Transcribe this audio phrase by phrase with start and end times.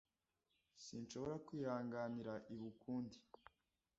[0.83, 3.17] Sinshobora kwihanganira ibi ukundi.